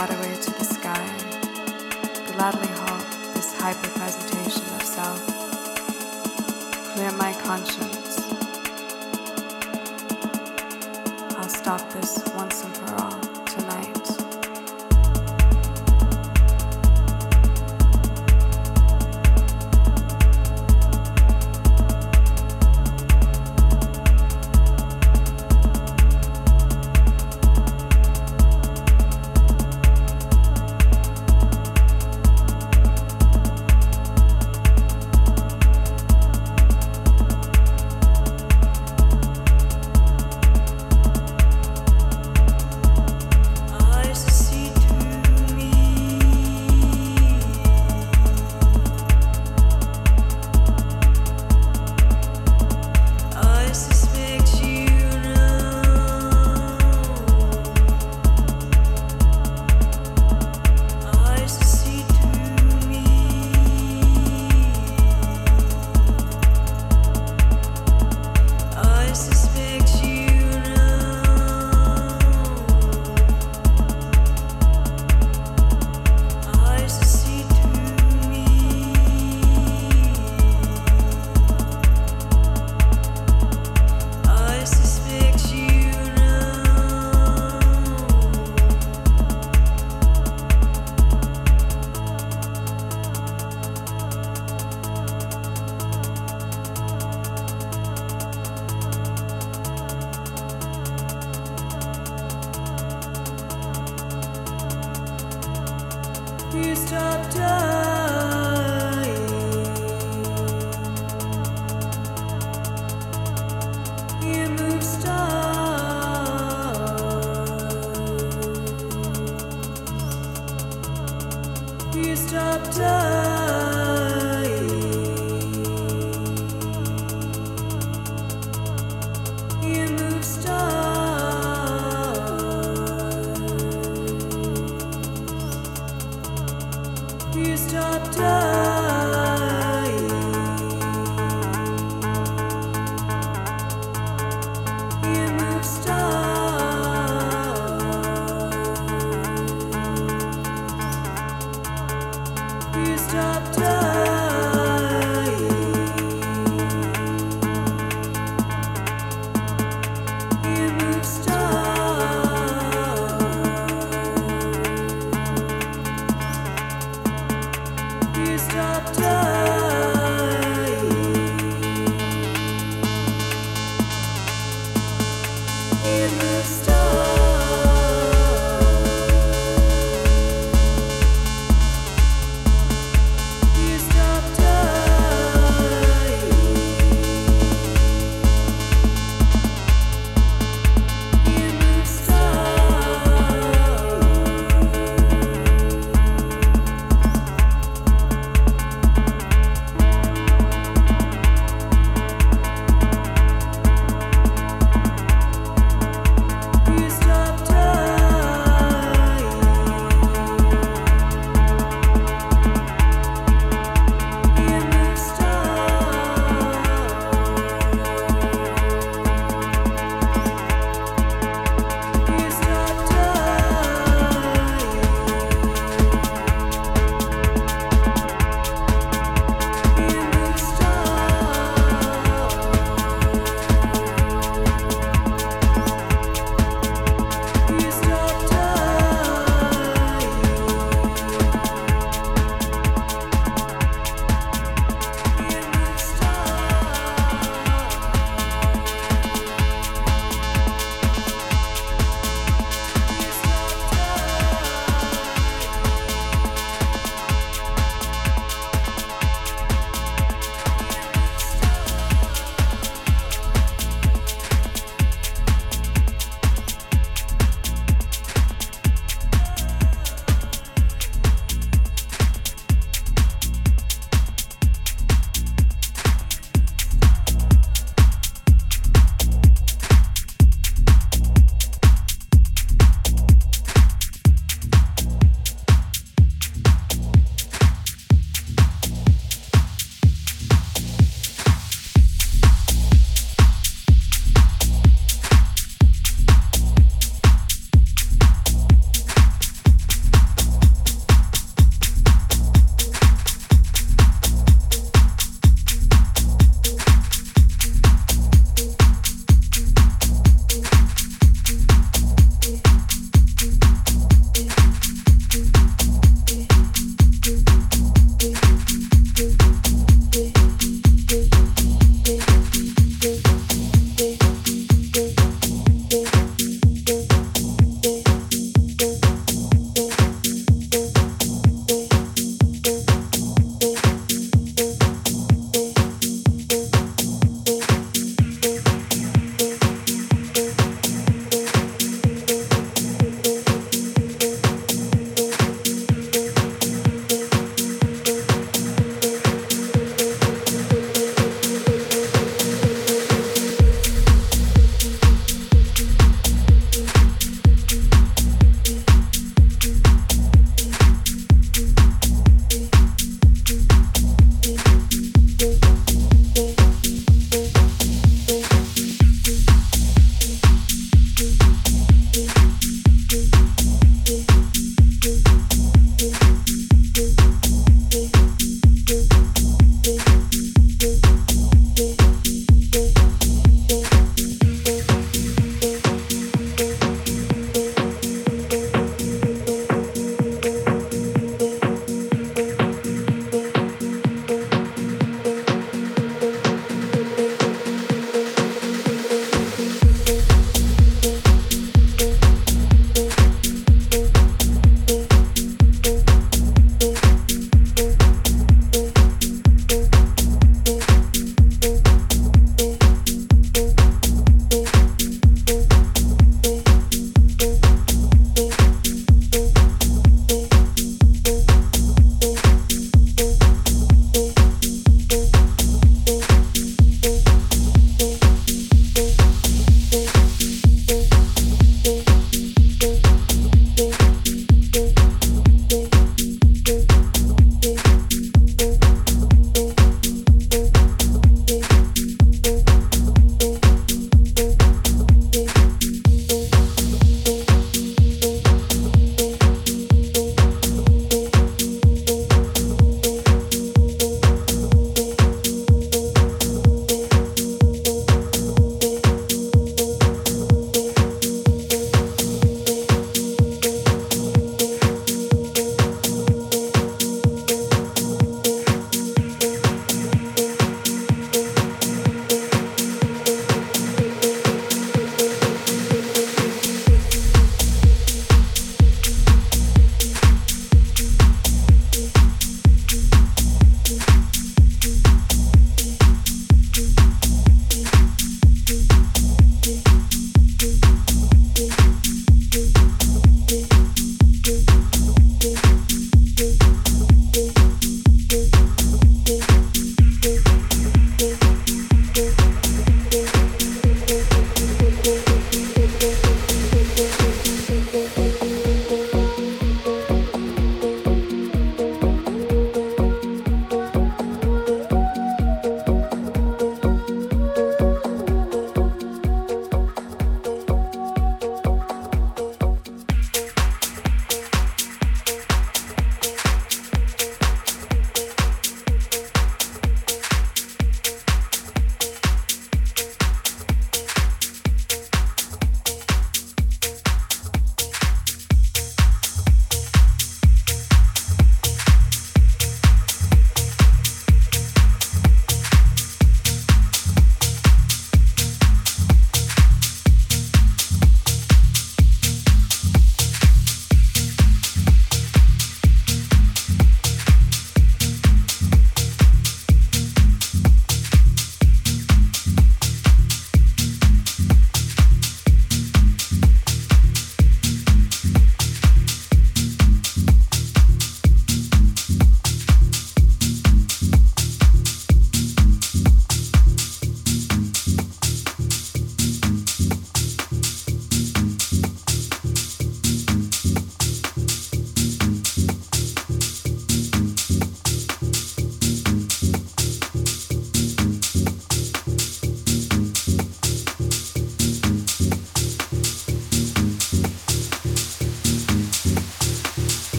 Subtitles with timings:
[0.00, 1.06] waterway to the sky,
[2.32, 3.04] gladly halt
[3.34, 5.20] this hyper-presentation of self,
[6.94, 8.16] clear my conscience.
[11.36, 12.16] I'll stop this